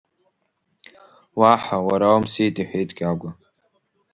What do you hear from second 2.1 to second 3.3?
умсит,— иҳәеит Кьагәа.